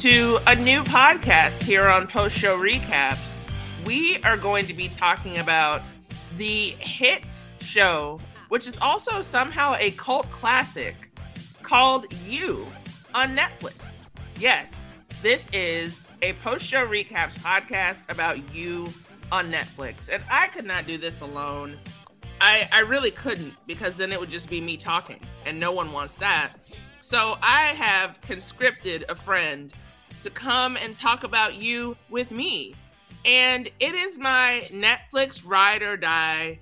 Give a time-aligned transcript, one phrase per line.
[0.00, 3.46] to a new podcast here on Post Show Recaps.
[3.84, 5.82] We are going to be talking about
[6.38, 7.24] the hit
[7.60, 8.18] show,
[8.48, 10.96] which is also somehow a cult classic,
[11.62, 12.64] called You
[13.12, 14.06] on Netflix.
[14.38, 18.88] Yes, this is a Post Show Recaps podcast about You
[19.30, 20.08] on Netflix.
[20.08, 21.76] And I could not do this alone.
[22.40, 25.92] I, I really couldn't because then it would just be me talking, and no one
[25.92, 26.52] wants that.
[27.02, 29.70] So I have conscripted a friend
[30.22, 32.74] to come and talk about you with me.
[33.24, 36.58] And it is my Netflix ride or die,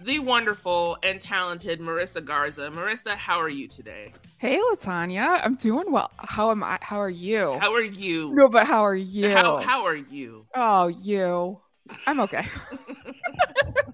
[0.00, 2.70] the wonderful and talented Marissa Garza.
[2.70, 4.12] Marissa, how are you today?
[4.38, 5.40] Hey, LaTonya.
[5.44, 6.10] I'm doing well.
[6.16, 6.78] How am I?
[6.80, 7.58] How are you?
[7.60, 8.32] How are you?
[8.34, 9.30] no, but how are you?
[9.30, 10.46] How, how are you?
[10.54, 11.58] Oh, you.
[12.06, 12.46] I'm okay.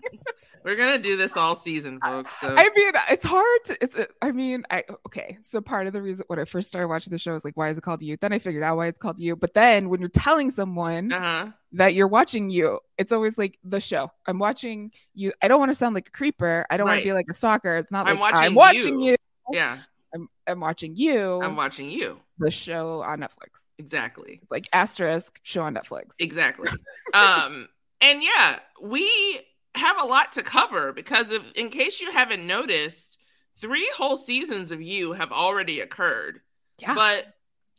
[0.64, 2.32] We're gonna do this all season, folks.
[2.40, 2.48] So.
[2.56, 3.76] I mean, it's hard to.
[3.82, 3.96] It's.
[4.22, 5.36] I mean, I okay.
[5.42, 7.68] So part of the reason when I first started watching the show is like, why
[7.68, 8.16] is it called you?
[8.18, 9.36] Then I figured out why it's called you.
[9.36, 11.48] But then when you're telling someone uh-huh.
[11.72, 14.10] that you're watching you, it's always like the show.
[14.26, 15.34] I'm watching you.
[15.42, 16.64] I don't want to sound like a creeper.
[16.70, 17.76] I don't want to be like a stalker.
[17.76, 19.10] It's not I'm like watching I'm watching you.
[19.10, 19.16] you.
[19.52, 19.78] Yeah,
[20.14, 21.42] I'm, I'm watching you.
[21.42, 22.18] I'm watching you.
[22.38, 23.60] the show on Netflix.
[23.76, 24.38] Exactly.
[24.40, 26.12] It's like asterisk show on Netflix.
[26.18, 26.70] Exactly.
[27.12, 27.68] um,
[28.00, 29.42] and yeah, we
[29.74, 33.18] have a lot to cover because of, in case you haven't noticed,
[33.60, 36.40] three whole seasons of you have already occurred.
[36.80, 36.94] Yeah.
[36.94, 37.26] But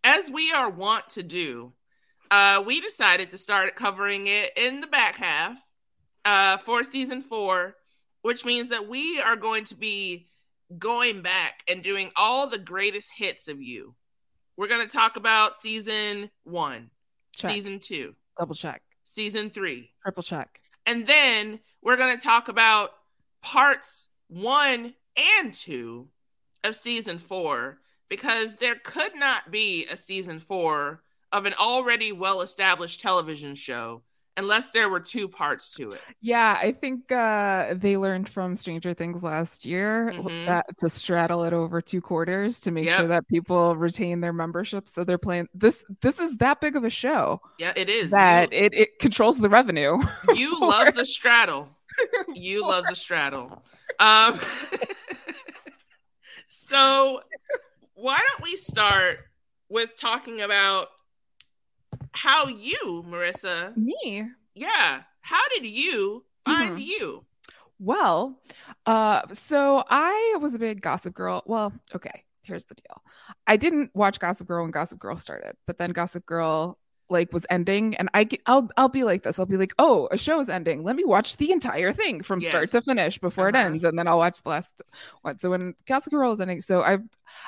[0.04, 1.74] as we are wont to do,
[2.32, 5.58] uh, we decided to start covering it in the back half
[6.26, 7.76] uh, for season four,
[8.22, 10.28] which means that we are going to be
[10.80, 13.96] going back and doing all the greatest hits of you.
[14.58, 16.90] We're going to talk about season one,
[17.36, 17.52] Check.
[17.52, 18.82] season two, Double check.
[19.04, 20.60] season three, Triple check.
[20.86, 22.92] And then we're going to talk about
[23.42, 24.94] parts one
[25.40, 26.08] and two
[26.64, 27.80] of season four
[28.10, 31.02] because there could not be a season four
[31.32, 34.02] of an already well established television show
[34.38, 36.02] unless there were two parts to it.
[36.22, 40.46] Yeah, I think uh, they learned from Stranger Things last year Mhm.
[40.46, 43.00] that to straddle it over two quarters to make Yep.
[43.00, 44.90] sure that people retain their membership.
[44.90, 45.84] So they're playing this.
[46.02, 48.12] This is that big of a show Yeah, it is.
[48.12, 50.00] that you, it, it controls the revenue.
[50.36, 51.70] you loves a straddle.
[52.34, 53.64] You loves a straddle.
[54.00, 54.38] Um,
[56.48, 57.22] so
[57.94, 59.20] why don't we start
[59.70, 60.90] with talking about
[62.16, 64.24] how you, Marissa, Me.
[64.54, 66.86] yeah, how did you find Mhm.
[66.86, 67.26] you?
[67.80, 68.42] Well,
[68.86, 71.44] uh, so I was a big gossip girl.
[71.46, 72.24] Well, okay.
[72.44, 73.02] here's the deal.
[73.48, 76.78] I didn't watch Gossip Girl when Gossip Girl started, but then Gossip Girl
[77.10, 79.38] like was ending and I I'll I'll be like this.
[79.40, 80.84] I'll be like, "Oh, a show is ending.
[80.84, 82.50] Let me watch the entire thing from Yes.
[82.50, 83.56] start to finish before it Uh-huh.
[83.56, 84.82] ends and then I'll watch the last
[85.22, 87.00] one." So when Gossip Girl was ending, so I I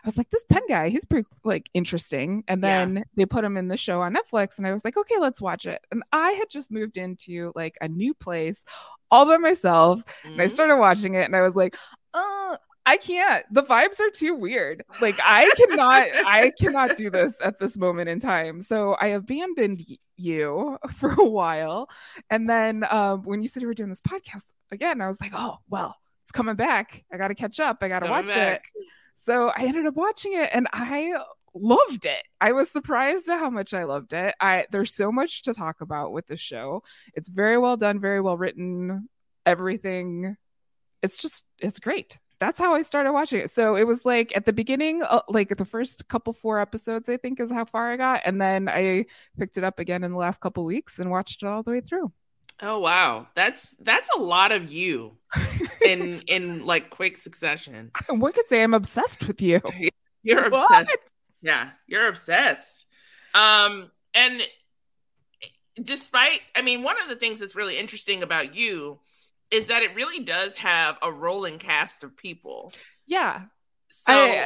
[0.05, 2.89] was like, "This Penn guy, he's pretty like interesting." And Yeah.
[2.95, 5.41] then they put him in the show on Netflix and I was like, "Okay, let's
[5.41, 8.63] watch it." And I had just moved into like a new place
[9.11, 10.03] all by myself
[10.35, 10.53] and I Mhm.
[10.53, 11.75] started watching it and I was like,
[12.13, 12.57] uh,
[12.87, 13.45] I can't.
[13.51, 14.85] The vibes are too weird.
[15.01, 18.61] Like I cannot, I cannot do this at this moment in time.
[18.61, 21.89] So I abandoned y- you for a while.
[22.29, 25.33] And then um, when you said you were doing this podcast again, I was like,
[25.35, 27.03] oh, well, it's coming back.
[27.11, 27.79] I got to catch up.
[27.81, 28.71] I got to watch back.
[28.73, 28.85] it.
[29.25, 31.13] So I ended up watching it and I
[31.53, 32.23] loved it.
[32.39, 34.33] I was surprised at how much I loved it.
[34.39, 36.83] I there's so much to talk about with the show.
[37.13, 39.09] It's very well done, very well written,
[39.45, 40.37] everything.
[41.03, 42.17] It's just it's great.
[42.39, 43.49] That's how I started watching it.
[43.51, 47.17] So it was like at the beginning, uh, like the first couple four episodes, I
[47.17, 49.05] think is how far I got, and then I
[49.37, 51.81] picked it up again in the last couple weeks and watched it all the way
[51.81, 52.11] through.
[52.59, 55.17] Oh wow, that's that's a lot of you
[55.85, 57.91] in in like quick succession.
[58.09, 59.61] One could say I'm obsessed with you.
[60.23, 60.71] You're What?
[60.71, 60.97] obsessed.
[61.41, 62.85] Yeah, you're obsessed.
[63.35, 64.41] Um, and
[65.81, 68.99] despite, I mean, one of the things that's really interesting about you
[69.51, 72.73] is that it really does have a rolling cast of people.
[73.05, 73.43] Yeah,
[73.89, 74.45] So, I-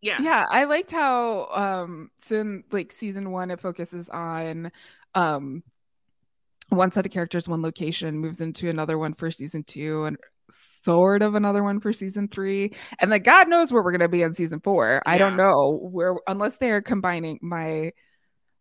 [0.00, 4.70] yeah, yeah i liked how um so in like season one it focuses on
[5.14, 5.62] um
[6.68, 10.18] one set of characters one location moves into another one for season two and
[10.84, 12.74] sort of another one for season three.
[12.98, 15.00] And like god knows where we're going to be in season four.
[15.06, 17.92] I don't know where unless they're combining my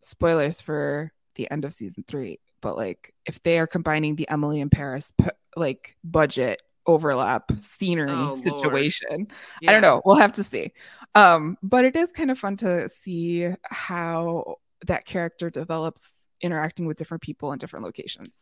[0.01, 4.59] spoilers for the end of season three but like if they are combining the emily
[4.61, 5.13] in paris
[5.55, 9.27] like budget overlap scenery Oh, situation
[9.61, 9.69] yeah.
[9.69, 10.01] I don't know.
[10.03, 10.73] We'll have to see.
[11.15, 14.55] Um, but it is kind of fun to see how
[14.87, 16.11] that character develops
[16.41, 18.33] interacting with different people in different locations.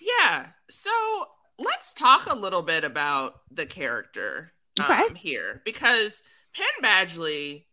[0.00, 0.46] Yeah.
[0.70, 0.90] So
[1.58, 5.14] let's talk a little bit about the character um, Okay.
[5.14, 6.22] here because
[6.54, 7.66] Penn Badgley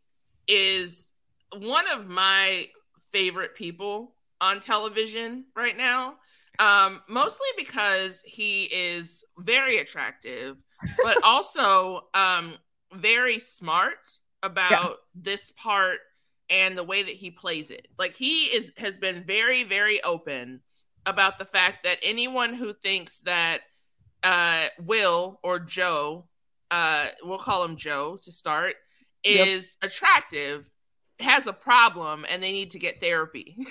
[0.47, 1.09] is
[1.57, 2.67] one of my
[3.11, 6.15] favorite people on television right now.
[6.59, 10.57] Um, mostly because he is very attractive,
[11.01, 12.55] but also um,
[12.93, 14.07] very smart
[14.43, 14.97] about Yes.
[15.15, 15.99] this part
[16.49, 17.87] and the way that he plays it.
[17.99, 20.61] Like he is has been very, very open
[21.05, 23.61] about the fact that anyone who thinks that
[24.23, 26.27] uh, Will or Joe,
[26.71, 28.75] uh, we'll call him Joe to start,
[29.27, 29.49] Yep.
[29.49, 30.69] is attractive,
[31.19, 33.57] has a problem, and they need to get therapy.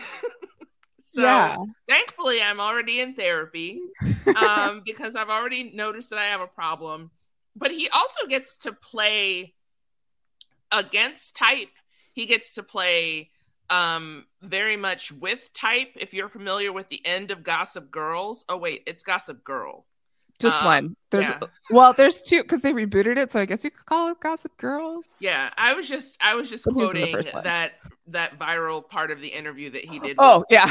[1.17, 1.57] so yeah.
[1.89, 3.81] thankfully, I'm already in therapy
[4.41, 7.11] um, because I've already noticed that I have a problem.
[7.57, 9.55] But he also gets to play
[10.71, 11.71] against type.
[12.13, 13.31] He gets to play
[13.69, 18.57] um very much with type if you're familiar with the end of gossip girls oh
[18.57, 19.87] wait it's gossip girl
[20.39, 20.97] Just Um, one.
[21.11, 21.41] There's yeah.
[21.71, 24.57] well, there's two because they rebooted it, so I guess you could call it Gossip
[24.57, 25.05] Girls.
[25.19, 27.73] yeah i was just i was just But he was in the quoting that
[28.09, 30.67] that viral part of the interview that he did Oh yeah,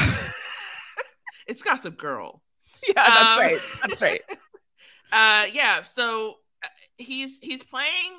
[1.46, 2.42] it's gossip girl
[2.88, 3.60] yeah, that's Um, right.
[3.82, 4.22] That's right.
[5.12, 6.68] uh yeah so uh,
[6.98, 8.12] he's he's playing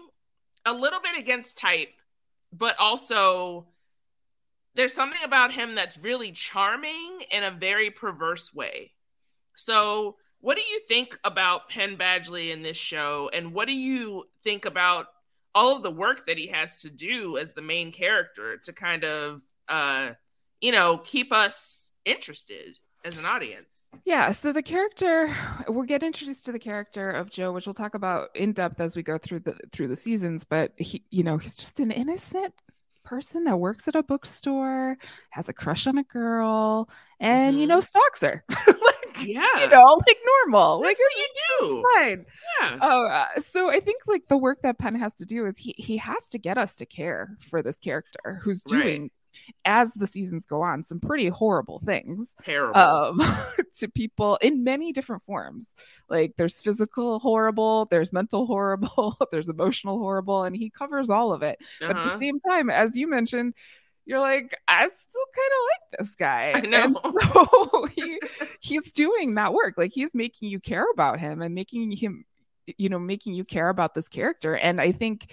[0.66, 1.90] a little bit against type
[2.54, 3.68] but also
[4.76, 8.94] there's something about him that's really charming in a very perverse way
[9.56, 14.26] so what do you think about penn badgley in this show and what do you
[14.44, 15.08] think about
[15.58, 19.04] all of the work that he has to do as the main character to kind
[19.04, 20.12] of uh
[20.62, 23.74] you know keep us interested as an audience
[24.06, 25.34] Yeah, so the character
[25.68, 28.96] we'll get introduced to the character of Joe, which we'll talk about in depth as
[28.96, 32.54] we go through the through the seasons, but he you know, he's just an innocent
[33.04, 34.98] person that works at a bookstore,
[35.32, 37.70] has a crush on a girl, and you Mhm.
[37.72, 38.44] know, stalks her.
[39.26, 40.82] yeah you know, like normal.
[40.82, 41.28] that's like what you
[41.60, 42.26] do it's fine.
[42.62, 45.58] yeah Oh, uh, so I think like the work that Penn has to do is
[45.58, 48.84] he he has to get us to care for this character who's Right.
[48.84, 49.12] doing
[49.66, 53.22] as the seasons go on some pretty horrible things terrible um
[53.78, 55.70] to people in many different forms
[56.10, 61.44] like there's physical horrible there's mental horrible there's emotional horrible and he covers all of
[61.44, 62.10] it but at Uh-huh.
[62.10, 63.54] the same time as you mentioned
[64.08, 66.54] you're like i still kind of like this guy.
[66.56, 66.84] I know.
[66.84, 66.98] and
[67.34, 68.20] so he
[68.60, 69.76] he's doing that work.
[69.78, 72.26] Like he's making you care about him and making him
[72.78, 74.56] you know making you care about this character.
[74.56, 75.32] And i think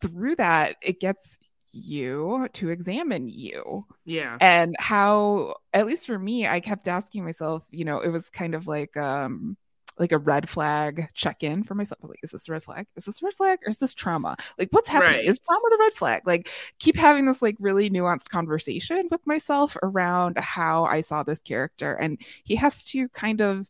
[0.00, 1.38] through that it gets
[1.72, 3.86] you to examine you.
[4.04, 4.36] Yeah.
[4.40, 8.54] And how at least for me i kept asking myself you know it was kind
[8.54, 9.56] of like um
[9.98, 12.00] like a red flag check in for myself.
[12.02, 12.86] Like, is this a red flag?
[12.96, 14.36] Is this a red flag or is this trauma?
[14.58, 15.20] Like, what's happening?
[15.20, 15.24] Right.
[15.24, 16.22] Is trauma the red flag?
[16.26, 21.40] Like, keep having this like really nuanced conversation with myself around how I saw this
[21.40, 21.94] character.
[21.94, 23.68] And he has to kind of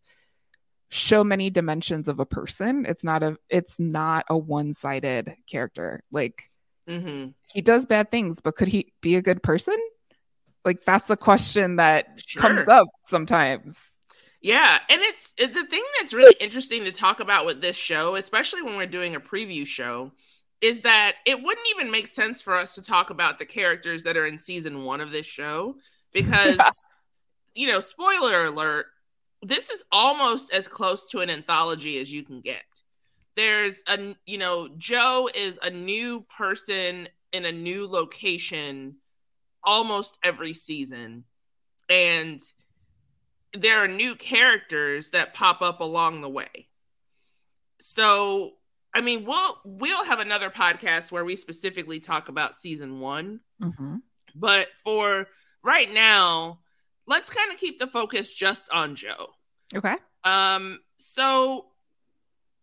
[0.91, 2.87] show many dimensions of a person.
[2.87, 6.03] It's not a it's not a one-sided character.
[6.13, 6.51] Like
[6.89, 9.77] hmm he does bad things, but could he be a good person?
[10.65, 13.79] Like that's a question that comes up sometimes.
[14.41, 18.15] Yeah, and it's it- the thing that's really interesting to talk about with this show,
[18.17, 20.13] especially when we're doing a preview show,
[20.61, 24.17] is that it wouldn't even make sense for us to talk about the characters that
[24.17, 25.77] are in season one of this show
[26.13, 26.59] because,
[27.55, 28.87] you know, spoiler alert,
[29.43, 32.65] this is almost as close to an anthology as you can get.
[33.37, 38.97] There's a, you know, Joe is a new person in a new location
[39.63, 41.25] almost every season.
[41.89, 42.43] And
[43.55, 46.69] there are new characters that pop up along the way.
[47.81, 48.53] So,
[48.95, 54.03] I mean, we'll we'll have another podcast where we specifically talk about season 1, Mhm.
[54.35, 55.27] but for
[55.63, 56.61] right now,
[57.07, 59.35] let's kind of keep the focus just on Joe.
[59.75, 59.97] Okay.
[60.25, 61.67] Um, so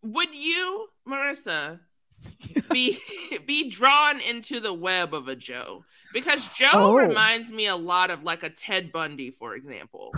[0.01, 1.79] would you, Marissa,
[2.71, 2.99] be
[3.45, 5.85] be drawn into the web of a Joe?
[6.13, 6.93] Because Joe Oh.
[6.95, 10.13] reminds me a lot of like a Ted Bundy, for example.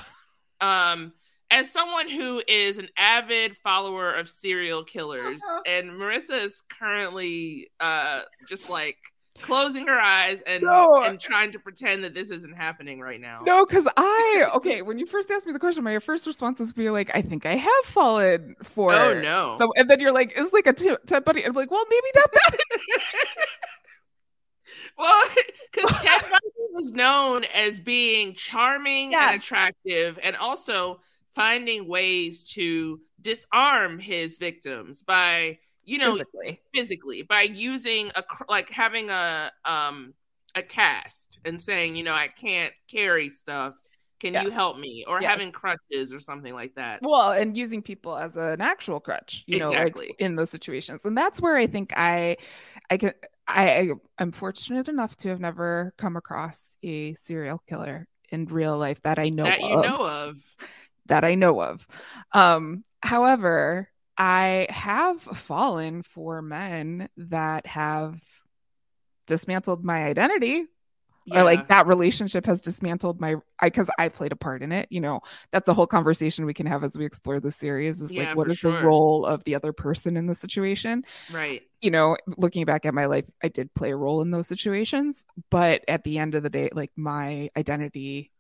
[0.62, 1.14] Um,
[1.50, 8.22] as someone who is an avid follower of serial killers, and Marissa is currently uh
[8.48, 8.98] just like
[9.42, 11.04] closing her eyes and No.
[11.04, 13.44] and trying to pretend that this isn't happening right now.
[13.46, 14.82] No, because I okay.
[14.82, 17.46] When you first asked me the question, my first response was be like, "I think
[17.46, 19.56] I have fallen for." Oh no.
[19.60, 22.32] So, and then you're like, "It's like a Ted Bundy." I'm like, "Well, maybe not
[22.34, 22.58] that."
[24.98, 25.28] Well,
[25.72, 31.02] because Ted Bundy was known as being charming and attractive, and also
[31.36, 36.62] finding ways to disarm his victims by, you know, Physically.
[36.74, 40.14] physically by using a like having a um
[40.56, 43.76] a cast and saying, you know, I can't carry stuff.
[44.20, 45.06] Can you help me?
[45.08, 45.32] Or Yes.
[45.32, 47.02] having crutches or something like that.
[47.04, 51.16] Well, and using people as an actual crutch, you know, like in those situations, and
[51.16, 52.38] that's where I think I,
[52.90, 53.12] I can,
[53.48, 58.78] I, I am fortunate enough to have never come across a serial killer in real
[58.78, 59.84] life that I know that you of.
[59.84, 60.38] know of.
[61.06, 61.88] that I know of.
[62.34, 68.20] Um, however, I have fallen for men that have
[69.28, 70.66] dismantled my identity
[71.28, 71.42] Yeah.
[71.42, 74.88] or like that relationship has dismantled my I because I played a part in it.
[74.90, 75.20] You know,
[75.52, 78.38] that's a whole conversation we can have as we explore the series is Yeah, like
[78.38, 78.80] what is sure.
[78.80, 81.04] the role of the other person in the situation?
[81.32, 81.62] right.
[81.82, 85.24] you know, looking back at my life, I did play a role in those situations.
[85.52, 88.32] But at the end of the day, like my identity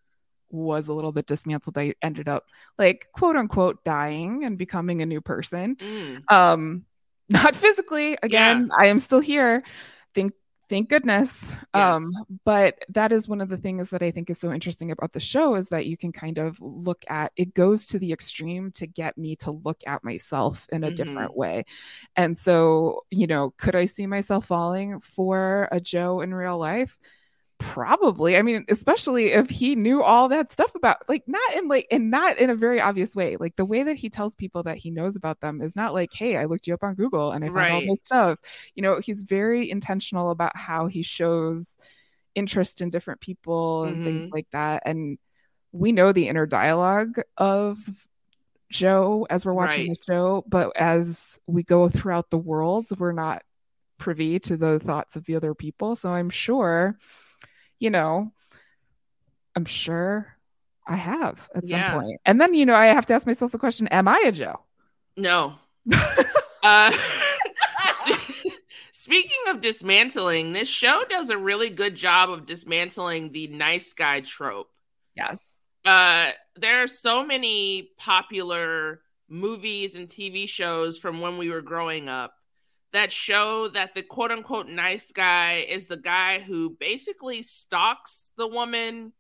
[0.49, 1.77] was a little bit dismantled.
[1.77, 2.45] I ended up
[2.79, 5.75] like quote unquote dying and becoming a new person.
[5.75, 6.31] Mm.
[6.31, 6.85] Um,
[7.29, 8.17] not physically.
[8.23, 9.63] Again, I am still here.
[10.15, 10.31] Thank
[10.69, 11.53] thank goodness.
[11.73, 12.23] Um, Yes.
[12.45, 15.19] but that is one of the things that I think is so interesting about the
[15.19, 18.87] show is that you can kind of look at it goes to the extreme to
[18.87, 20.95] get me to look at myself in a Mhm.
[20.95, 21.65] different way.
[22.15, 26.97] And so, you know, could I see myself falling for a Joe in real life?
[27.59, 28.37] Probably.
[28.37, 32.11] I mean, especially if he knew all that stuff about like not in like and
[32.11, 33.35] not in a very obvious way.
[33.37, 36.13] Like the way that he tells people that he knows about them is not like,
[36.13, 38.39] hey, I looked you up on Google and I found all this stuff.
[38.75, 41.67] You know, he's very intentional about how he shows
[42.35, 44.33] interest in different people and things Mhm.
[44.33, 44.83] like that.
[44.85, 45.17] And
[45.71, 47.79] we know the inner dialogue of
[48.69, 49.97] Joe as we're watching Right.
[50.07, 53.41] the show, but as we go throughout the world, we're not
[53.97, 55.95] privy to the thoughts of the other people.
[55.95, 56.99] So I'm sure,
[57.79, 58.31] you know,
[59.55, 60.35] I'm sure
[60.87, 61.91] I have at Yeah.
[61.91, 62.19] some point.
[62.25, 64.59] And then, you know, I have to ask myself the question, am I a Joe?
[65.15, 65.55] No.
[66.63, 66.91] uh,
[68.91, 74.21] speaking of dismantling, this show does a really good job of dismantling the nice guy
[74.21, 74.69] trope.
[75.15, 75.47] Yes.
[75.85, 82.09] Uh, there are so many popular movies and TV shows from when we were growing
[82.09, 82.33] up
[82.97, 88.47] that show that the quote unquote nice guy is the guy who basically stalks the
[88.47, 89.13] woman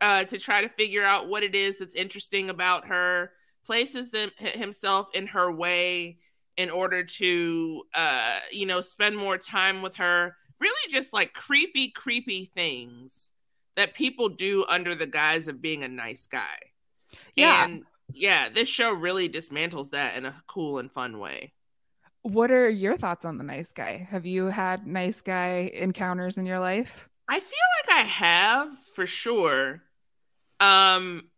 [0.00, 3.30] uh, to try to figure out what it is that's interesting about her,
[3.64, 6.18] places them himself in her way
[6.56, 10.34] in order to, uh, you know, spend more time with her.
[10.58, 13.30] Really, just like creepy, creepy things
[13.76, 16.58] that people do under the guise of being a nice guy.
[17.36, 17.64] Yeah.
[17.64, 21.52] And yeah, this show really dismantles that in a cool and fun way.
[22.22, 23.96] What are your thoughts on the nice guy?
[24.10, 27.08] Have you had nice guy encounters in your life?
[27.28, 29.82] I feel like I have for sure.
[30.60, 31.30] Um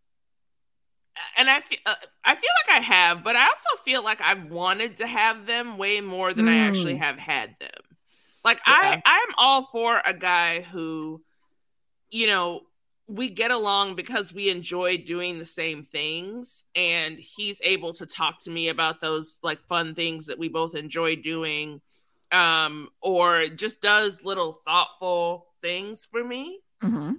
[1.36, 4.50] and I feel uh, I feel like I have, but I also feel like I've
[4.50, 6.98] wanted to have them way more than I actually Mm.
[6.98, 7.70] have had them.
[8.44, 8.94] Like Yeah.
[8.94, 11.22] I I'm all for a guy who
[12.10, 12.62] you know,
[13.12, 18.40] we get along because we enjoy doing the same things and he's able to talk
[18.42, 21.80] to me about those like fun things that we both enjoy doing
[22.30, 26.60] um or just does little thoughtful things for me.
[26.82, 27.18] Mhm.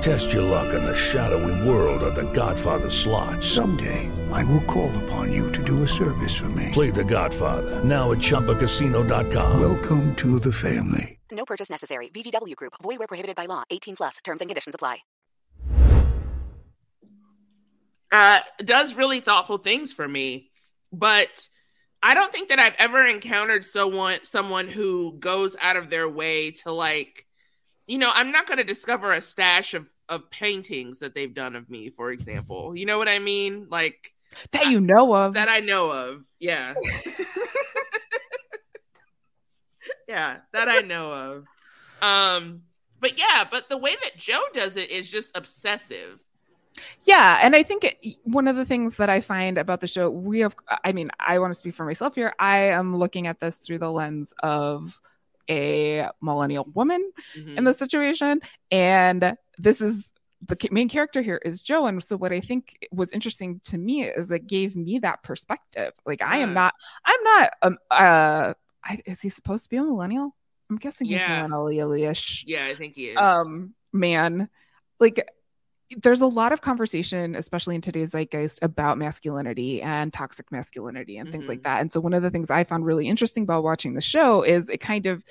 [0.00, 3.42] Test your luck in the shadowy world of The Godfather slot.
[3.44, 6.70] Someday, I will call upon you to do a service for me.
[6.72, 9.60] Play The Godfather now at ChumbaCasino.com.
[9.60, 11.20] Welcome to the family.
[11.30, 12.08] No purchase necessary.
[12.08, 12.74] VGW Group.
[12.82, 13.62] Void where prohibited by law.
[13.70, 14.16] 18 plus.
[14.24, 14.98] Terms and conditions apply.
[18.12, 20.50] uh, does really thoughtful things for me.
[20.92, 21.48] But
[22.02, 26.50] I don't think that I've ever encountered someone someone who goes out of their way
[26.52, 27.26] to like,
[27.90, 31.56] you know, I'm not going to discover a stash of of paintings that they've done
[31.56, 32.76] of me, for example.
[32.76, 33.66] You know what I mean?
[33.68, 34.14] Like
[34.52, 35.34] That you know of.
[35.34, 36.24] that I know of.
[36.38, 36.74] Yeah.
[40.08, 41.44] yeah, that I know of.
[42.00, 42.62] Um,
[43.00, 46.20] but yeah, but the way that Joe does it is just obsessive.
[47.02, 50.08] Yeah, and I think it, one of the things that I find about the show,
[50.10, 52.32] we have, I mean, I want to speak for myself here.
[52.38, 55.00] I am looking at this through the lens of
[55.48, 57.58] a millennial woman Mhm.
[57.58, 60.06] in the situation, and this is
[60.46, 61.86] the main character here is Joe.
[61.86, 65.92] And so, what I think was interesting to me is it gave me that perspective.
[66.06, 66.74] Like, I am not,
[67.04, 70.34] I'm not, um, uh, I, is he supposed to be a millennial?
[70.70, 71.46] I'm guessing he's Yeah.
[71.46, 73.18] millennial-ish Yeah, I think he is.
[73.18, 74.48] um man
[74.98, 75.28] like
[75.98, 81.32] there's a lot of conversation especially in today's zeitgeist about masculinity and toxic masculinity and
[81.32, 81.64] things like Mhm.
[81.64, 84.42] that and so one of the things i found really interesting about watching the show
[84.42, 85.24] is it kind of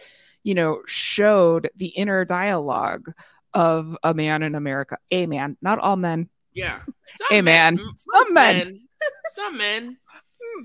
[0.43, 3.12] you know showed the inner dialogue
[3.54, 6.82] of a man in america a man not all men Yeah.
[7.30, 7.80] Hey, man.
[7.80, 8.82] m- Some most men.
[9.34, 9.98] Some men.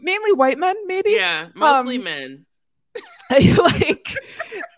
[0.02, 1.48] mainly white men maybe Yeah.
[1.54, 2.46] Mostly Um, men.
[3.58, 4.08] like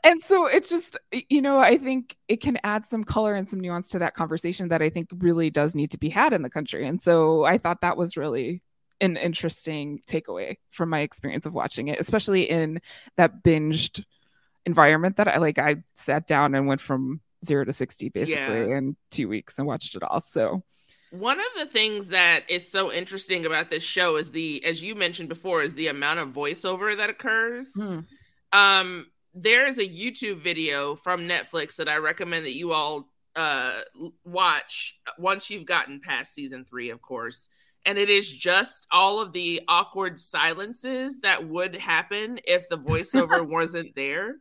[0.04, 0.96] and so it's just
[1.28, 4.68] you know i think it can add some color and some nuance to that conversation
[4.68, 7.58] that i think really does need to be had in the country and so i
[7.58, 8.62] thought that was really
[9.00, 12.80] an interesting takeaway from my experience of watching it especially in
[13.16, 14.04] that binged
[14.64, 18.34] environment that i like i sat down and went from zero to 60 basically
[18.70, 18.78] Yeah.
[18.78, 20.62] in two weeks and watched it all so
[21.10, 24.94] One of the things that is so interesting about this show is the, as you
[24.94, 27.68] mentioned before, is the amount of voiceover that occurs.
[28.52, 33.82] Um, there is a YouTube video from Netflix that I recommend that you all uh
[34.24, 37.48] watch once you've gotten past season three, of course.
[37.84, 43.46] And it is just all of the awkward silences that would happen if the voiceover
[43.46, 44.36] wasn't there.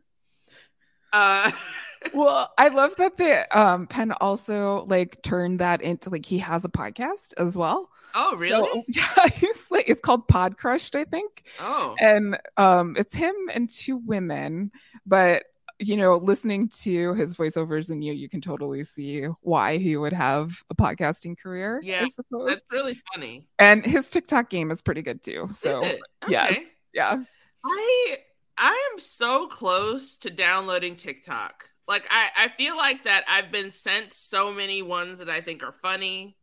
[1.12, 1.52] Uh
[2.14, 6.64] well i love that the um penn also like turned that into like he has
[6.64, 8.68] a podcast as well oh really?
[8.68, 11.44] So, yeah, he's like it's called Podcrushed, I think.
[11.60, 11.94] oh.
[12.00, 14.72] And um it's him and two women,
[15.04, 15.44] but
[15.78, 20.14] you know, listening to his voiceovers and you, you can totally see why he would
[20.14, 21.82] have a podcasting career.
[21.84, 22.48] Yeah, I suppose.
[22.48, 23.46] That's really funny.
[23.58, 25.50] And his TikTok game is pretty good too.
[25.52, 26.00] So it?
[26.28, 26.56] yes,
[26.94, 27.22] yeah.
[27.62, 28.16] I
[28.56, 31.68] I am so close to downloading TikTok.
[31.88, 35.62] Like I I feel like that I've been sent so many ones that I think
[35.62, 36.36] are funny.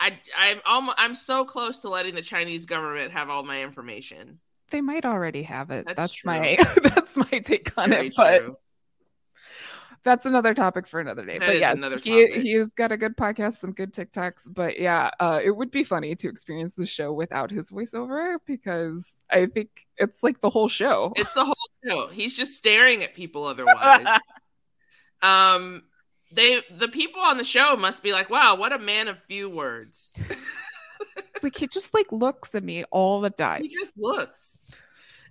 [0.00, 4.40] I I'm almost I'm so close to letting the Chinese government have all my information.
[4.70, 5.86] They might already have it.
[5.86, 8.14] That's That's, my that's my take on Very it.
[8.16, 8.56] But true.
[10.04, 11.38] That's another topic for another day.
[11.38, 12.42] That but yes, another he topic.
[12.42, 14.52] he's got a good podcast, some good TikToks.
[14.52, 19.04] But yeah, uh, it would be funny to experience the show without his voiceover because
[19.30, 21.12] I think it's like the whole show.
[21.16, 21.54] It's the whole
[21.86, 22.08] show.
[22.08, 24.06] He's just staring at people otherwise.
[25.22, 25.82] um
[26.32, 29.48] they the people on the show must be like, wow, what a man of few
[29.48, 30.12] words.
[31.42, 33.62] like he just like looks at me all the time.
[33.62, 34.66] He just looks.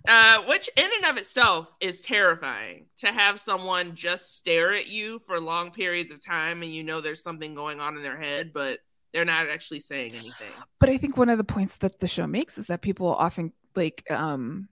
[0.06, 5.18] Uh, which in and of itself is terrifying to have someone just stare at you
[5.26, 8.52] for long periods of time and you know there's something going on in their head,
[8.52, 8.80] but
[9.14, 10.52] they're not actually saying anything.
[10.78, 13.52] But I think one of the points that the show makes is that people often
[13.74, 14.68] like um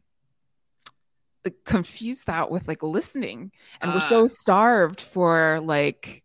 [1.64, 4.27] confuse that with like listening, and we're so Ah.
[4.27, 6.21] starved for like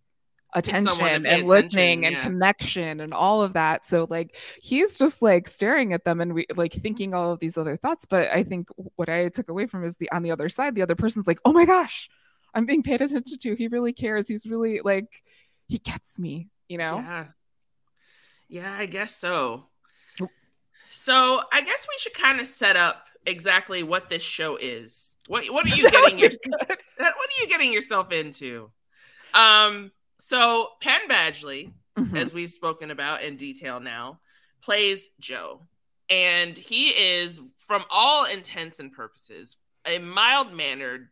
[0.53, 2.23] attention and listening attention, and yeah.
[2.23, 3.85] connection and all of that.
[3.85, 7.57] So like he's just like staring at them and we like thinking all of these
[7.57, 8.05] other thoughts.
[8.05, 10.81] But I think what I took away from is the on the other side, the
[10.81, 12.09] other person's like, oh my gosh,
[12.53, 13.55] I'm being paid attention to.
[13.55, 14.27] He really cares.
[14.27, 15.23] He's really like
[15.67, 16.99] he gets me, you know?
[16.99, 17.25] Yeah.
[18.49, 19.65] Yeah, I guess so.
[20.89, 25.15] So I guess we should kind of set up exactly what this show is.
[25.27, 26.79] What what are you getting your what
[27.09, 28.71] are you getting yourself into?
[29.33, 32.17] Um so Penn Badgley, Mhm.
[32.17, 34.19] as we've spoken about in detail now,
[34.61, 35.67] plays Joe.
[36.09, 41.09] And he is, from all intents and purposes, a mild mannered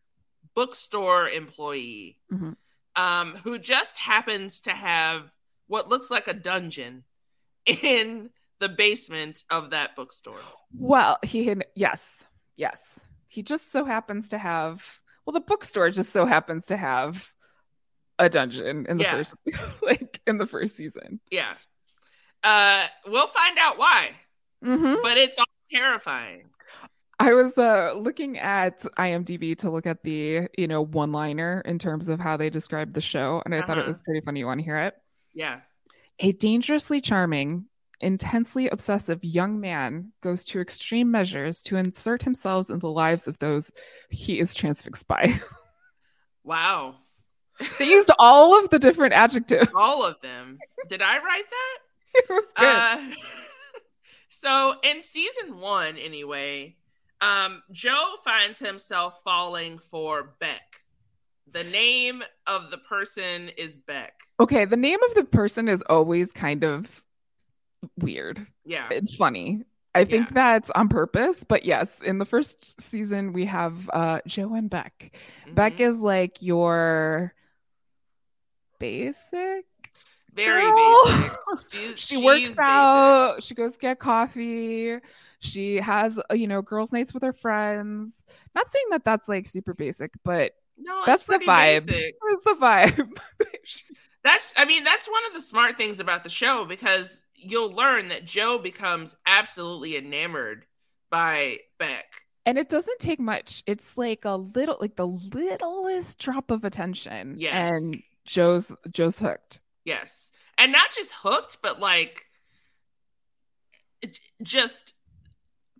[0.53, 2.55] bookstore employee Mhm.
[2.95, 5.31] um, who just happens to have
[5.67, 7.03] what looks like a dungeon
[7.65, 10.41] in the basement of that bookstore.
[10.71, 12.09] Well, he had yes,
[12.55, 12.97] yes.
[13.27, 17.31] He just so happens to have well, the bookstore just so happens to have
[18.19, 19.11] a dungeon in the Yeah.
[19.11, 19.35] first
[19.83, 21.19] like in the first season.
[21.31, 21.53] Yeah.
[22.43, 24.11] Uh, we'll find out why,
[24.63, 24.95] Mm-hmm.
[25.03, 26.49] but it's all terrifying.
[27.19, 31.79] I was uh, looking at IMDb to look at the you know one liner in
[31.79, 33.87] terms of how they described the show, and I thought it Uh-huh.
[33.89, 34.39] was pretty funny.
[34.41, 34.95] You want to hear it?
[35.33, 35.61] Yeah.
[36.19, 37.65] A dangerously charming,
[37.99, 43.39] intensely obsessive young man goes to extreme measures to insert himself in the lives of
[43.39, 43.71] those
[44.09, 45.39] he is transfixed by.
[46.43, 46.97] Wow.
[47.79, 49.69] they used all of the different adjectives.
[49.75, 50.57] All of them.
[50.89, 51.77] Did I write that?
[52.17, 52.65] It was good.
[52.65, 53.15] Uh,
[54.29, 56.75] so in season one, anyway,
[57.21, 60.81] um, Joe finds himself falling for Beck.
[61.51, 64.13] The name of the person is Beck.
[64.39, 67.03] okay, the name of the person is always kind of
[67.99, 68.45] weird.
[68.65, 68.87] Yeah.
[68.91, 69.63] It's funny.
[69.93, 70.33] I think Yeah.
[70.33, 75.15] that's on purpose, but yes, in the first season we have uh Joe and Beck.
[75.53, 75.79] Beck Mhm.
[75.91, 77.33] is like your
[78.79, 79.65] basic
[80.33, 81.05] very girl.
[81.05, 81.31] basic.
[81.71, 82.59] She's- she she's works basic.
[82.59, 84.97] out, she goes get coffee.
[85.39, 88.13] She has, uh, you know, girls' nights with her friends.
[88.55, 91.85] Not saying that that's like super basic, but No, that's the vibe.
[91.85, 92.15] basic.
[92.27, 93.17] That's the vibe.
[94.23, 98.07] That's I mean, that's one of the smart things about the show because you'll learn
[98.09, 100.65] that Joe becomes absolutely enamored
[101.11, 102.05] by Beck.
[102.45, 103.61] and it doesn't take much.
[103.67, 107.35] It's like a little, like the littlest drop of attention.
[107.37, 107.53] Yes.
[107.53, 109.61] And Joe's Joe's hooked.
[109.83, 110.31] Yes.
[110.57, 112.25] And not just hooked, but like
[114.41, 114.93] just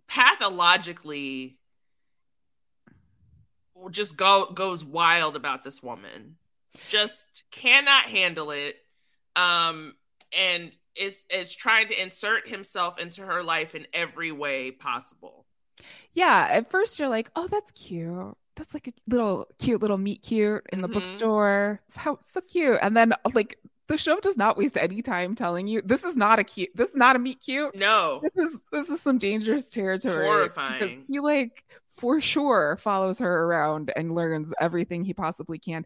[0.08, 1.58] pathologically
[3.90, 6.36] just go goes wild about this woman.
[6.88, 8.76] Just cannot handle it.
[9.34, 9.94] Um
[10.36, 15.46] and is is trying to insert himself into her life in every way possible.
[16.12, 16.48] Yeah.
[16.50, 18.36] At first, you're like, oh, that's cute.
[18.56, 20.94] That's like a little cute little meet cute in the Mhm.
[20.94, 21.80] bookstore.
[21.88, 22.78] It's how so cute.
[22.82, 26.38] And then like the show does not waste any time telling you this is not
[26.38, 26.70] a cute.
[26.74, 27.74] This is not a meet cute.
[27.76, 28.20] No.
[28.22, 30.24] This is this is some dangerous territory.
[30.24, 31.04] Horrifying.
[31.08, 35.84] He like for sure follows her around and learns everything he possibly can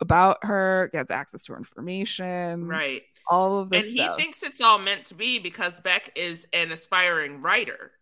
[0.00, 3.02] about her, gets access to her information, Right.
[3.28, 4.16] all of this And stuff.
[4.18, 7.92] he thinks it's all meant to be because Beck is an aspiring writer.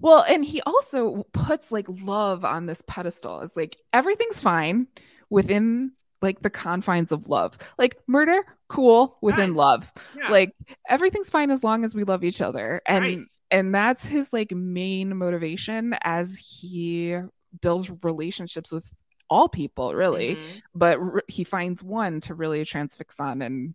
[0.00, 3.40] Well, and he also puts like love on this pedestal.
[3.40, 4.88] It's like everything's fine
[5.30, 7.58] within like the confines of love.
[7.78, 9.56] Like murder, cool within Right.
[9.56, 9.92] love.
[10.16, 10.28] Yeah.
[10.28, 10.54] Like
[10.88, 12.80] everything's fine as long as we love each other.
[12.86, 13.18] And right.
[13.50, 17.16] and that's his like main motivation as he
[17.60, 18.92] builds relationships with
[19.28, 20.36] all people, really.
[20.36, 20.62] Mhm.
[20.74, 23.74] But r- he finds one to really transfix on and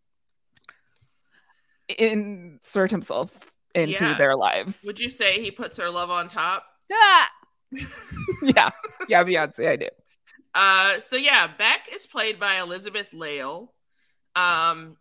[1.97, 3.31] insert himself
[3.75, 4.13] into Yeah.
[4.17, 4.79] their lives.
[4.83, 6.65] Would you say he puts her love on top?
[6.91, 7.29] Ah!
[8.41, 8.69] yeah,
[9.09, 9.87] yeah, Beyonce, I do.
[10.55, 13.73] Uh, so yeah, Beck is played by Elizabeth Lail,
[14.35, 14.97] um,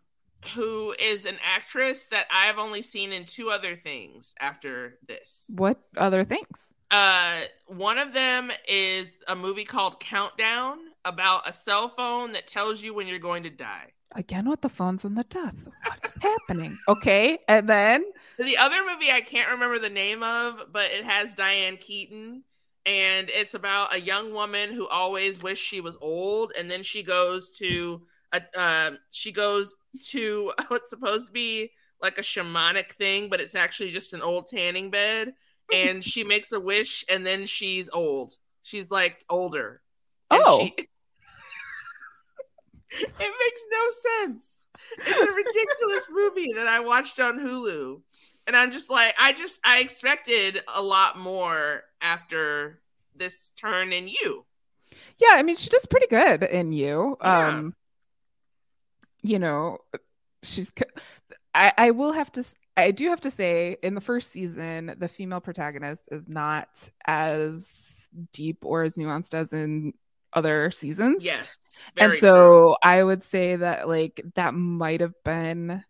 [0.53, 5.45] who is an actress that I've only seen in two other things after this.
[5.55, 6.67] What other things?
[6.91, 12.81] Uh, one of them is a movie called Countdown about a cell phone that tells
[12.81, 13.87] you when you're going to die.
[14.15, 15.55] Again with the phones and the death.
[15.85, 16.77] What is happening?
[16.87, 17.39] Okay.
[17.49, 18.05] And then
[18.39, 22.43] The other movie I can't remember the name of, but it has Diane Keaton.
[22.85, 27.03] And it's about a young woman who always wished she was old, and then she
[27.03, 29.75] goes to a uh, she goes
[30.07, 31.71] to what's supposed to be
[32.01, 35.33] like a shamanic thing, but it's actually just an old tanning bed.
[35.73, 38.37] And she makes a wish, and then she's old.
[38.63, 39.81] She's like older.
[40.31, 40.59] And Oh.
[40.59, 40.87] she-
[42.91, 43.89] it makes no
[44.25, 44.63] sense.
[44.99, 48.01] It's a ridiculous movie that I watched on Hulu.
[48.47, 52.79] And I'm just like, I just I expected a lot more after
[53.15, 54.45] this turn in you.
[55.19, 57.17] yeah, I mean she does pretty good in you.
[57.21, 57.47] Yeah.
[57.47, 57.75] Um
[59.21, 59.79] you know,
[60.43, 60.71] she's
[61.53, 62.45] I I will have to
[62.77, 66.69] I do have to say in the first season the female protagonist is not
[67.05, 67.67] as
[68.31, 69.93] deep or as nuanced as in
[70.33, 71.23] other seasons.
[71.23, 71.57] Yes.
[71.97, 75.83] and so I would say that like that might have been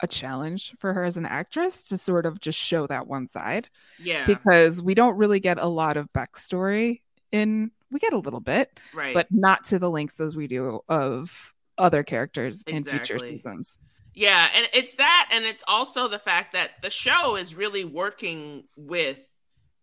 [0.00, 3.68] a challenge for her as an actress to sort of just show that one side.
[3.98, 4.26] Yeah.
[4.26, 7.00] because we don't really get a lot of backstory
[7.32, 9.14] in we get a little bit right.
[9.14, 13.36] but not to the lengths as we do of other characters in future Exactly.
[13.36, 13.78] seasons
[14.14, 18.64] Yeah, and it's that, and it's also the fact that the show is really working
[18.76, 19.18] with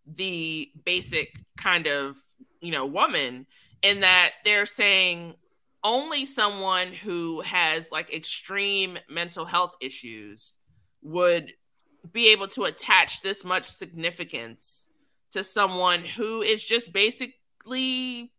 [0.06, 2.16] the basic kind of,
[2.60, 3.46] you know, woman
[3.82, 5.34] in that they're saying
[5.84, 10.58] only someone who has like extreme mental health issues
[11.02, 11.52] would
[12.12, 14.86] be able to attach this much significance
[15.32, 18.32] to someone who is just basically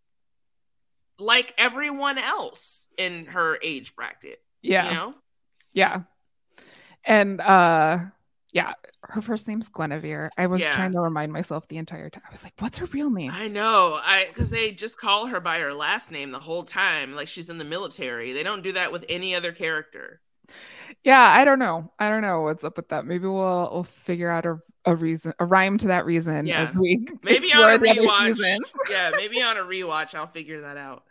[1.19, 4.41] like everyone else in her age bracket.
[4.61, 5.13] yeah You know?
[5.73, 6.01] yeah
[7.05, 7.99] and uh
[8.55, 10.73] yeah her first name's guinevere i was Yeah.
[10.73, 13.47] trying to remind myself the entire time i was like what's her real name I
[13.47, 13.99] know.
[14.01, 17.49] I because they just call her by her last name the whole time, like she's
[17.51, 18.33] in the military.
[18.33, 20.21] They don't do that with any other character.
[21.03, 21.91] Yeah, I don't know.
[21.99, 23.05] I don't know what's up with that.
[23.05, 26.61] Maybe we'll we'll figure out a, a reason, a rhyme to that reason Yeah.
[26.63, 28.37] as we Maybe on a rewatch.
[28.89, 31.03] yeah, maybe on a rewatch, I'll figure that out.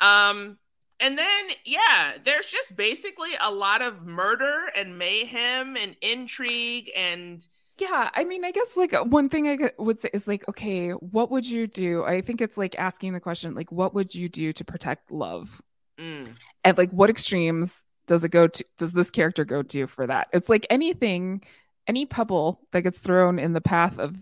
[0.00, 0.58] Um,
[1.00, 7.46] and then yeah, there's just basically a lot of murder and mayhem and intrigue and
[7.78, 11.30] Yeah, I mean, I guess like one thing I would say is like, okay, what
[11.30, 12.04] would you do?
[12.04, 15.62] I think it's like asking the question, like, what would you do to protect love?
[15.98, 18.64] mm, And like, what extremes does it go to?
[18.78, 20.28] Does this character go to for that?
[20.32, 21.42] It's like anything,
[21.86, 24.16] any pebble that gets thrown in the path of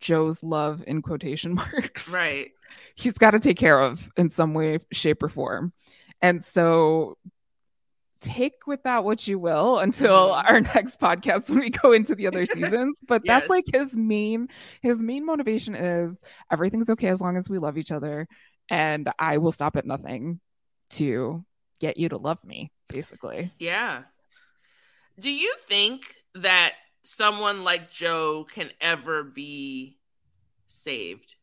[0.00, 2.08] Joe's love in quotation marks.
[2.08, 2.52] right.
[2.94, 5.72] He's got to take care of in some way, shape, or form.
[6.20, 7.16] And so
[8.20, 10.44] take with that what you will until Mhm.
[10.48, 12.96] our next podcast when we go into the other seasons.
[13.06, 14.48] But that's like his main
[14.80, 16.16] his main motivation is
[16.50, 18.28] everything's okay as long as we love each other.
[18.70, 20.40] And I will stop at nothing
[20.90, 21.44] to
[21.80, 23.52] get you to love me, basically.
[23.58, 24.02] Yeah.
[25.18, 29.98] Do you think that someone like Joe can ever be
[30.68, 31.34] saved?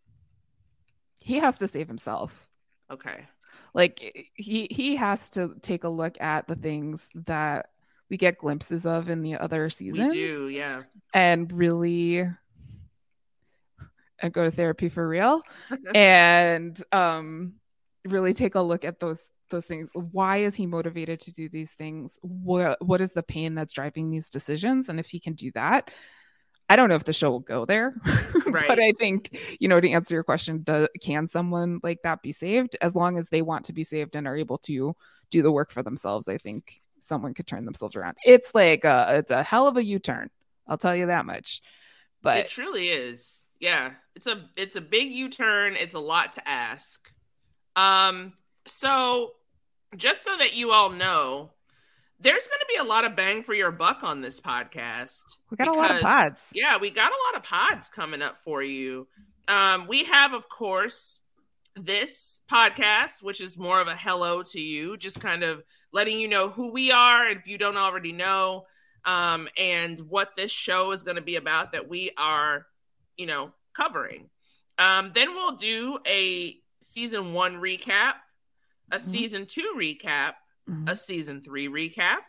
[1.29, 2.47] He has to save himself.
[2.91, 3.27] Okay.
[3.75, 7.69] like he he has to take a look at the things that
[8.09, 10.81] we get glimpses of in the other seasons We do, yeah.
[11.13, 12.27] and really
[14.21, 15.43] and go to therapy for real
[15.95, 17.53] and um
[18.07, 21.71] really take a look at those those things why is he motivated to do these
[21.71, 25.51] things what what is the pain that's driving these decisions and if he can do
[25.51, 25.91] that
[26.69, 27.95] i don't know if the show will go there
[28.45, 28.67] Right.
[28.67, 30.65] but i think you know to answer your question
[31.01, 34.27] can someone like that be saved as long as they want to be saved and
[34.27, 34.95] are able to
[35.29, 39.07] do the work for themselves i think someone could turn themselves around it's like a,
[39.17, 40.29] it's a hell of a u-turn
[40.67, 41.61] i'll tell you that much
[42.21, 43.45] but it truly is.
[43.59, 43.91] Yeah.
[44.15, 45.75] It's a it's a big U-turn.
[45.75, 47.09] It's a lot to ask.
[47.75, 48.33] Um
[48.65, 49.31] so
[49.95, 51.51] just so that you all know,
[52.19, 55.23] there's going to be a lot of bang for your buck on this podcast.
[55.49, 58.37] we got a lot of pods Yeah, we got a lot of pods coming up
[58.43, 59.07] for you.
[59.47, 61.21] Um, we have, of course,
[61.75, 66.27] this podcast, which is more of a hello to you, just kind of letting you
[66.27, 68.65] know who we are if you don't already know,
[69.05, 72.65] um, and what this show is going to be about that we are,
[73.17, 74.29] you know, covering.
[74.77, 78.15] Um, then we'll do a season one recap,
[78.91, 79.01] a Mhm.
[79.01, 80.33] season two recap,
[80.69, 80.89] Mhm.
[80.89, 82.19] a season three recap.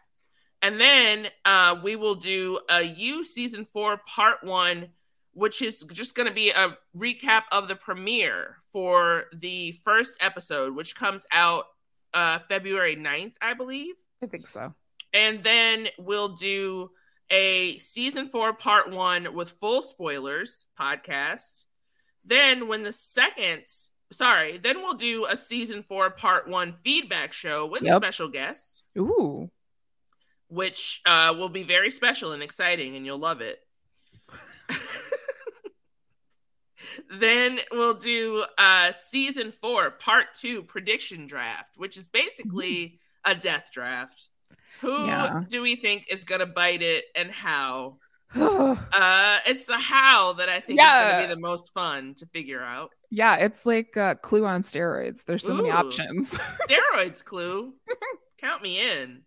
[0.63, 4.89] And then uh, we will do a U season four part one,
[5.33, 10.75] which is just going to be a recap of the premiere for the first episode,
[10.75, 11.65] which comes out
[12.13, 13.95] uh, February 9th, I believe.
[14.23, 14.75] i think so
[15.13, 16.91] And then we'll do
[17.31, 21.65] a season four, part one with full spoilers podcast.
[22.25, 23.63] Then, when the second,
[24.13, 28.85] sorry, then we'll do a season four, part one feedback show with a special guest,
[28.99, 29.51] Ooh.
[30.49, 33.61] which uh, will be very special and exciting, and you'll love it.
[37.19, 43.71] then we'll do uh, season four, part two prediction draft, which is basically a death
[43.73, 44.29] draft.
[44.81, 45.45] Who Yeah.
[45.49, 47.99] do we think is going to bite it and how?
[48.93, 52.27] Uh, it's the how that I think is going to be the most fun to
[52.27, 52.91] figure out.
[53.39, 55.25] It's like uh, Clue on steroids.
[55.25, 56.39] There's so many options.
[56.69, 57.75] Steroids clue.
[58.39, 59.23] Count me in.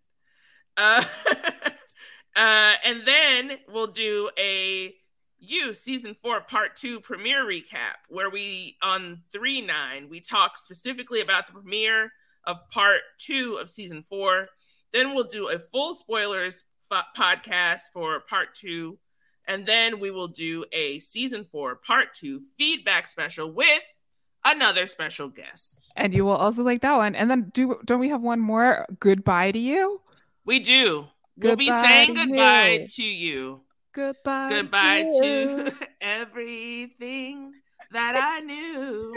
[0.76, 1.04] Uh,
[2.36, 4.94] uh, and then we'll do a
[5.38, 11.20] you season four part two premiere recap where we on three nine we talk specifically
[11.20, 12.10] about the premiere
[12.46, 14.48] of part two of season four.
[14.92, 16.64] Then we'll do a full spoilers
[17.16, 18.98] podcast for part two.
[19.46, 23.82] And then we will do a season four part two feedback special with
[24.44, 25.90] another special guest.
[25.96, 27.14] and you will also like that one.
[27.14, 28.86] And then do don't we have one more?
[29.00, 30.00] Goodbye to you.
[30.44, 31.06] We do.
[31.36, 32.86] we'll be Goodbye saying to goodbye you.
[32.88, 33.60] to you.
[33.92, 34.48] Goodbye.
[34.50, 35.64] Goodbye you.
[35.70, 37.52] to everything
[37.92, 39.14] that I knew.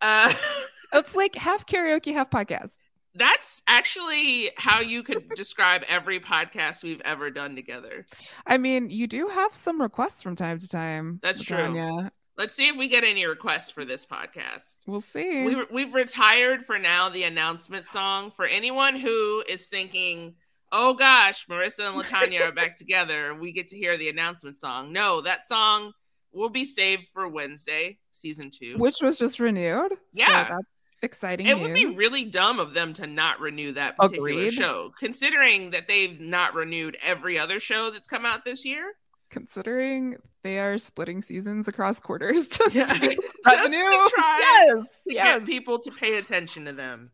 [0.00, 0.32] uh,
[0.92, 2.78] It's like half karaoke, half podcast.
[3.14, 8.06] That's actually how you could describe every podcast we've ever done together.
[8.46, 11.18] I mean, you do have some requests from time to time.
[11.22, 11.56] That's true.
[11.56, 12.10] LaTonya.
[12.36, 14.78] Let's see if we get any requests for this podcast.
[14.86, 15.44] We'll see.
[15.44, 18.30] We, we've retired for now the announcement song.
[18.30, 20.34] For anyone who is thinking,
[20.72, 24.92] oh gosh, Marissa and LaTonya are back together, we get to hear the announcement song.
[24.92, 25.92] No, that song
[26.32, 28.78] will be saved for Wednesday, season two.
[28.78, 29.90] Which was just renewed.
[29.90, 30.44] So Yeah.
[30.44, 30.62] that's
[31.02, 31.46] exciting.
[31.46, 34.52] it would be really dumb of them to not renew that particular Agreed.
[34.52, 38.92] show, considering that they've not renewed every other show that's come out this year.
[39.30, 42.86] considering they are splitting seasons across quarters to Yeah.
[42.86, 43.00] save
[43.44, 45.38] Just to try yes, to yes.
[45.38, 47.10] get people to pay attention to them.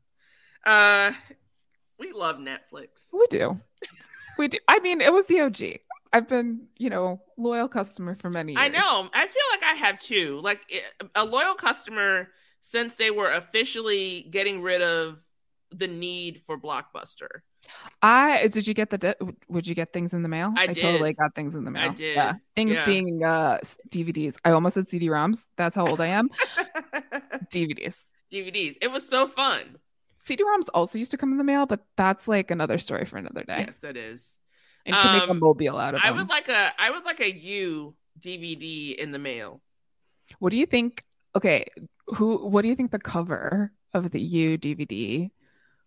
[0.64, 1.12] Uh,
[1.99, 2.88] we love Netflix.
[3.12, 3.61] We do.
[4.38, 4.59] We do.
[4.68, 5.81] I mean, it was the OG.
[6.12, 8.62] I've been, you know, loyal customer for many years.
[8.64, 9.09] I know.
[9.12, 10.40] I feel like I have too.
[10.42, 10.61] Like
[11.14, 12.29] a loyal customer
[12.72, 15.18] since they were officially getting rid of
[15.70, 17.29] the need for Blockbuster.
[18.02, 19.16] I did you get the
[19.48, 20.52] would you get things in the mail?
[20.57, 21.16] I totally did.
[21.18, 21.90] got things in the mail.
[21.90, 22.16] I did.
[22.16, 22.35] Yeah.
[22.57, 22.85] Things Yeah.
[22.85, 24.35] being uh DVDs.
[24.44, 25.44] I almost said CD-ROMs.
[25.57, 26.29] That's how old I am.
[27.55, 27.96] DVDs.
[28.33, 28.76] DVDs.
[28.81, 29.76] It was so fun.
[30.18, 33.44] CD-ROMs also used to come in the mail, but that's like another story for another
[33.44, 33.64] day.
[33.68, 34.33] Yes, that is.
[34.85, 36.16] And you can make a Um, mobile out of I them.
[36.18, 39.61] would like a I would like a You DVD in the mail.
[40.38, 41.02] What do you think?
[41.35, 41.66] Okay,
[42.07, 42.47] who?
[42.49, 45.31] What do you think the cover of the You DVD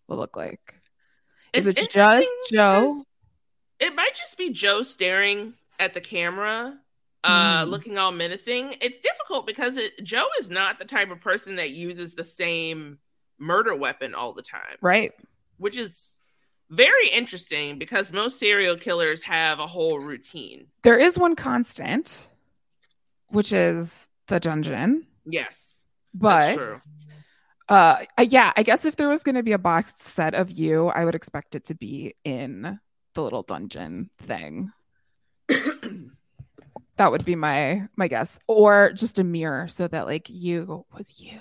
[0.08, 0.76] will look like?
[1.54, 3.04] Is It's it just Joe?
[3.80, 6.78] It might just be Joe staring at the camera,
[7.24, 7.70] uh, Hmm.
[7.72, 8.74] looking all menacing.
[8.82, 13.00] It's difficult because it, Joe is not the type of person that uses the same
[13.38, 15.14] murder weapon all the time, Right.
[15.58, 16.20] which is
[16.70, 20.68] very interesting because most serial killers have a whole routine.
[20.84, 22.30] There is one constant,
[23.30, 25.08] which is the dungeon.
[25.26, 25.69] Yes,
[26.14, 26.60] But
[27.68, 30.88] uh yeah, I guess if there was going to be a boxed set of you,
[30.88, 32.80] I would expect it to be in
[33.14, 34.72] the little dungeon thing.
[37.00, 41.22] That would be my my guess, or just a mirror so that like you was
[41.22, 41.40] you,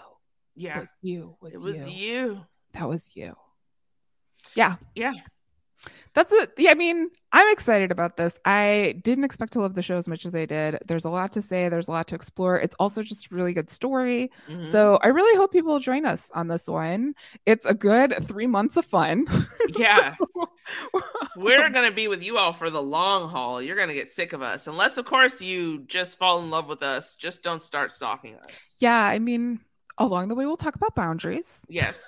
[0.55, 1.93] yeah, was you, was, it was you.
[1.93, 2.41] you.
[2.75, 3.35] That was you.
[4.55, 5.15] Yeah, Yeah,
[6.14, 6.53] that's it.
[6.59, 8.37] Yeah, I mean, I'm excited about this.
[8.45, 10.79] I didn't expect to love the show as much as I did.
[10.87, 11.69] There's a lot to say.
[11.69, 12.59] There's a lot to explore.
[12.59, 14.31] It's also just a really good story.
[14.49, 14.73] Mhm.
[14.73, 17.14] So I really hope people will join us on this one.
[17.47, 19.27] It's a good three months of fun.
[19.77, 20.17] yeah.
[21.37, 23.62] We're gonna be with you all for the long haul.
[23.62, 26.83] You're gonna get sick of us, unless, of course, you just fall in love with
[26.83, 27.14] us.
[27.17, 28.51] Just don't start stalking us.
[28.79, 29.61] yeah, I mean,
[29.99, 32.01] along the way, we'll talk about boundaries Yes,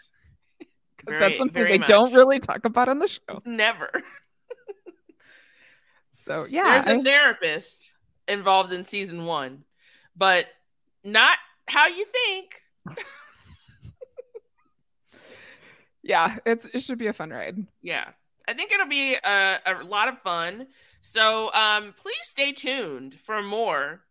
[1.07, 3.41] Very- that's something they don't really talk about on the show.
[3.45, 3.91] never.
[6.27, 7.93] So yeah, There's a I- therapist
[8.29, 9.65] involved in season one,
[10.15, 10.47] but
[11.03, 11.37] not
[11.67, 12.63] how you think.
[16.03, 17.57] yeah, it's it should be a fun ride.
[17.83, 18.11] Yeah,
[18.47, 20.67] I think it'll be a, a lot of fun.
[21.03, 24.03] So um, please stay tuned for more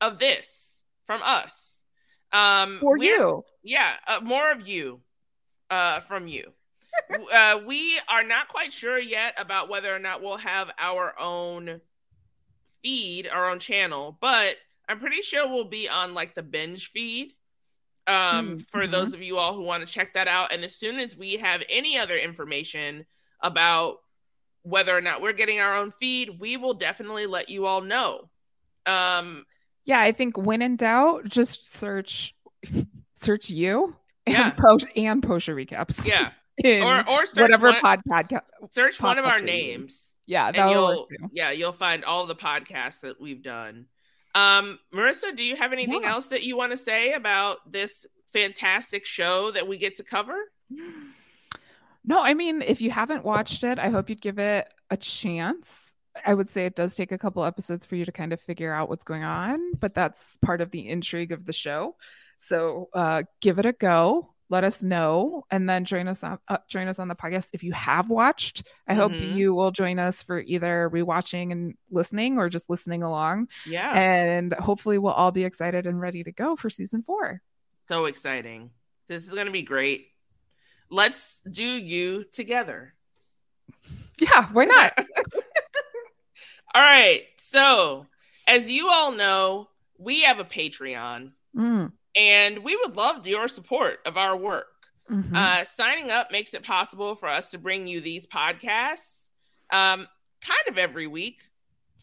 [0.00, 1.82] of this from us.
[2.32, 5.00] Um, For you, yeah uh, more of you
[5.74, 6.52] uh from you
[7.32, 11.80] uh we are not quite sure yet about whether or not we'll have our own
[12.82, 14.56] feed our own channel but
[14.88, 17.32] i'm pretty sure we'll be on like the binge feed
[18.06, 18.90] um Mm, for mhm.
[18.90, 21.36] those of you all who want to check that out and as soon as we
[21.36, 23.06] have any other information
[23.40, 23.98] about
[24.62, 28.30] whether or not we're getting our own feed, we will definitely let you all know.
[28.86, 29.44] Um,
[29.84, 32.34] Yeah, I think when in doubt, just search
[33.14, 33.96] search you
[34.26, 34.50] and Yeah.
[34.50, 36.04] post and post your recaps.
[36.06, 36.30] yeah,
[36.84, 38.42] or or search whatever one, pod podcast.
[38.70, 40.14] search one of our names.
[40.26, 43.86] Yeah, and that will you'll yeah you'll find all the podcasts that we've done
[44.34, 46.10] um marissa do you have anything Yeah.
[46.12, 50.34] else that you want to say about this fantastic show that we get to cover
[52.06, 55.92] No, I mean, if you haven't watched it, I hope you'd give it a chance.
[56.24, 58.72] I would say it does take a couple episodes for you to kind of figure
[58.72, 61.96] out what's going on, but that's part of the intrigue of the show.
[62.38, 64.30] So uh, give it a go.
[64.50, 67.64] Let us know, and then join us on uh, join us on the podcast if
[67.64, 68.68] you have watched.
[68.86, 69.34] I hope Mhm.
[69.34, 73.48] you will join us for either rewatching and listening, or just listening along.
[73.66, 77.40] yeah And hopefully, we'll all be excited and ready to go for season four.
[77.88, 78.70] so exciting
[79.08, 80.08] this is going to be great
[80.90, 82.94] let's do you together
[84.20, 84.92] Yeah, why not?
[86.74, 88.06] all right so
[88.46, 89.68] as you all know
[89.98, 94.66] we have a patreon Mm, and we would love your support of our work
[95.10, 95.34] mhm.
[95.34, 99.28] Uh, signing up makes it possible for us to bring you these podcasts
[99.70, 100.06] um,
[100.40, 101.38] kind of every week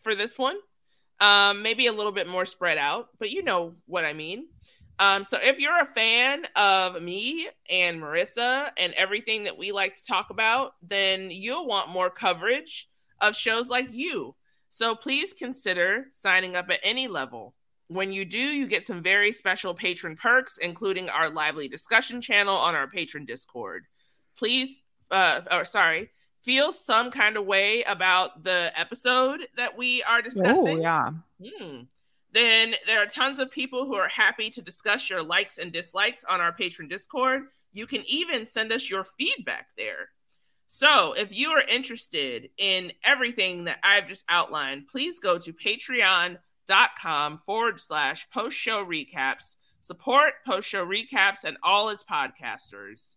[0.04, 0.58] for this one.
[1.20, 4.48] Um, maybe a little bit more spread out, but you know what I mean.
[4.98, 9.96] Um, so if you're a fan of me and Marissa and everything that we like
[9.96, 12.90] to talk about, then you'll want more coverage
[13.20, 14.36] of shows like you.
[14.70, 17.56] So please consider signing up at any level.
[17.92, 22.56] When you do, you get some very special patron perks, including our lively discussion channel
[22.56, 23.84] on our Patreon Discord.
[24.38, 24.82] Please,
[25.12, 26.10] uh, or sorry,
[26.42, 30.78] feel some kind of way about the episode that we are discussing.
[30.80, 31.10] Oh, yeah.
[31.44, 31.82] Hmm.
[32.32, 36.24] Then there are tons of people who are happy to discuss your likes and dislikes
[36.24, 37.44] on our Patreon Discord.
[37.74, 40.12] You can even send us your feedback there.
[40.68, 45.52] So, if you are interested in everything that I've just outlined, please go to
[46.72, 49.56] patreon.com forward slash post show recaps.
[49.82, 53.16] Support post show recaps and all its podcasters.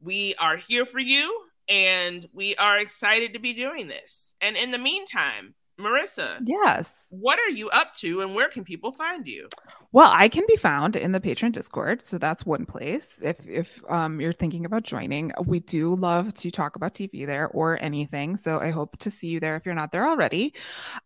[0.00, 4.34] We are here for you and we are excited to be doing this.
[4.40, 6.94] And in the meantime, Marissa, Yes.
[7.08, 9.48] what are you up to and where can people find you?
[9.90, 13.08] Well, I can be found in the Patreon Discord, so that's one place.
[13.20, 17.48] If if um, you're thinking about joining, we do love to talk about TV there
[17.48, 18.36] or anything.
[18.36, 20.54] So I hope to see you there if you're not there already.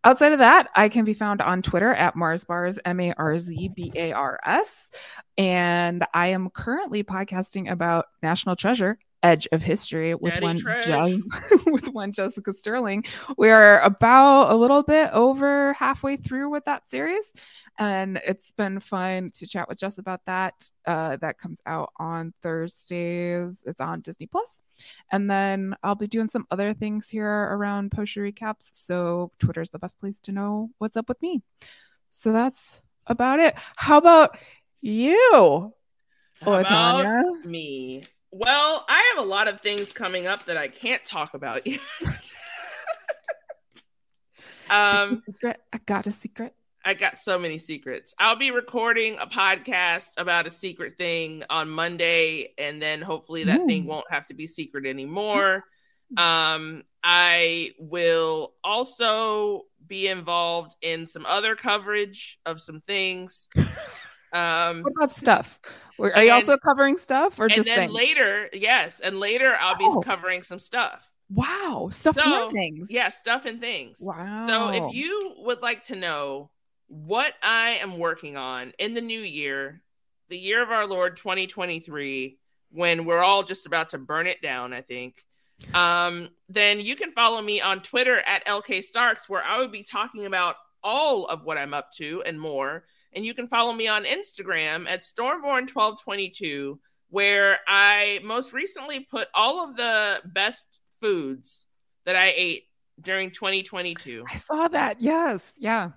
[0.05, 3.71] Outside of that, I can be found on Twitter at Marzbars M A R Z
[3.75, 4.89] B A R S,
[5.39, 8.99] and I am currently podcasting about National Treasure.
[9.23, 10.57] Edge of History with Daddy one.
[10.57, 13.05] Jes- with one Jessica Sterling.
[13.37, 17.25] We are about a little bit over halfway through with that series,
[17.79, 20.55] and it's been fun to chat with Jess about that.
[20.87, 23.64] Uh, that comes out on Thursdays.
[23.66, 24.62] It's on Disney Plus,
[25.11, 28.69] and then I'll be doing some other things here around post recaps.
[28.73, 31.43] So Twitter's the best place to know what's up with me.
[32.09, 33.55] So that's about it.
[33.77, 34.39] How about
[34.81, 35.73] you,
[36.69, 38.05] How about me?
[38.31, 41.81] Well, I have a lot of things coming up that I can't talk about yet.
[44.70, 45.61] um, Secret.
[45.72, 46.55] I got a secret.
[46.85, 48.14] I got so many secrets.
[48.18, 53.66] I'll be recording a podcast about a secret thing on Monday, and then hopefully that
[53.66, 55.64] thing won't have to be secret anymore.
[56.16, 63.49] Um, I will also be involved in some other coverage of some things.
[64.31, 65.59] Um, What about stuff?
[65.99, 67.93] Are you also covering stuff or and just then things?
[67.93, 70.01] later, yes, and later I'll be Oh.
[70.01, 71.11] covering some stuff.
[71.31, 72.87] Wow, stuff So, and things.
[72.91, 73.99] Yeah, stuff and things.
[74.01, 74.47] Wow.
[74.47, 76.51] So if you would like to know
[76.87, 79.83] what I am working on in the new year,
[80.29, 82.39] the year of our Lord 2023,
[82.71, 85.25] when we're all just about to burn it down, I think,
[85.75, 89.83] um, then you can follow me on Twitter at LK Starks, where I would be
[89.83, 92.85] talking about all of what I'm up to and more.
[93.13, 96.79] And you can follow me on Instagram at Stormborn1222,
[97.11, 101.67] where I most recently put all of the best foods
[102.05, 102.65] that I ate
[103.01, 104.25] during 2022.
[104.29, 105.01] I saw that.
[105.01, 105.53] Yes.
[105.59, 105.91] Yeah.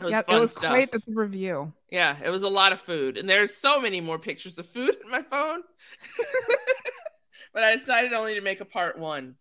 [0.00, 0.70] It was it was stuff.
[0.70, 1.72] quite the review.
[1.90, 3.16] Yeah, it was a lot of food.
[3.16, 5.62] And there's so many more pictures of food in my phone.
[7.52, 9.36] but I decided only to make a part one.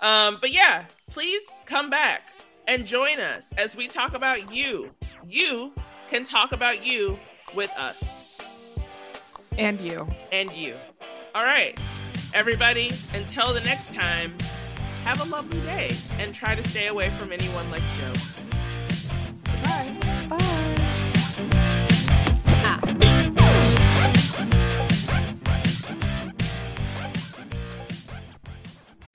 [0.00, 2.22] Um, but yeah, please come back
[2.66, 4.90] and join us as we talk about you.
[5.26, 5.72] You
[6.14, 7.18] can talk about you
[7.56, 8.00] with us
[9.58, 10.06] And you.
[10.30, 10.76] and you.
[11.34, 11.76] All right,
[12.32, 14.32] everybody, until the next time,
[15.02, 15.90] have a lovely day
[16.20, 18.12] and try to stay away from anyone like Joe.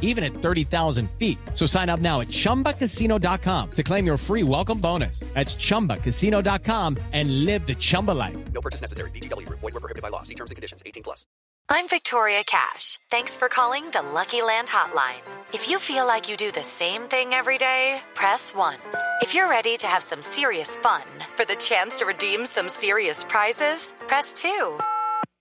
[0.00, 1.38] even at 30,000 feet.
[1.54, 5.20] So sign up now at chumbacasino.com to claim your free welcome bonus.
[5.34, 8.36] That's chumbacasino.com and live the Chumba life.
[8.52, 9.10] No purchase necessary.
[9.12, 9.60] VGW Group.
[9.60, 10.22] Void were prohibited by law.
[10.22, 10.82] See terms and conditions.
[10.84, 11.24] 18 plus.
[11.68, 13.00] I'm Victoria Cash.
[13.10, 15.20] Thanks for calling the Lucky Land Hotline.
[15.52, 18.76] If you feel like you do the same thing every day, press 1.
[19.20, 21.02] If you're ready to have some serious fun
[21.34, 24.78] for the chance to redeem some serious prizes, press 2.